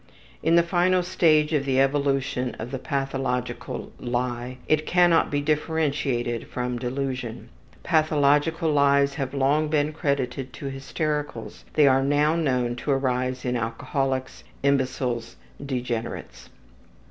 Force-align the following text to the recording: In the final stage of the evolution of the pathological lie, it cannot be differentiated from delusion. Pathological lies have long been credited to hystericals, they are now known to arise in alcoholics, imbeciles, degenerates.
In 0.41 0.55
the 0.55 0.63
final 0.63 1.03
stage 1.03 1.53
of 1.53 1.63
the 1.63 1.79
evolution 1.79 2.55
of 2.57 2.71
the 2.71 2.79
pathological 2.79 3.91
lie, 3.99 4.57
it 4.67 4.87
cannot 4.87 5.29
be 5.29 5.41
differentiated 5.41 6.47
from 6.47 6.79
delusion. 6.79 7.49
Pathological 7.83 8.71
lies 8.71 9.13
have 9.13 9.35
long 9.35 9.67
been 9.67 9.93
credited 9.93 10.53
to 10.53 10.69
hystericals, 10.71 11.65
they 11.73 11.85
are 11.87 12.01
now 12.03 12.35
known 12.35 12.75
to 12.77 12.89
arise 12.89 13.45
in 13.45 13.55
alcoholics, 13.55 14.43
imbeciles, 14.63 15.35
degenerates. 15.63 16.49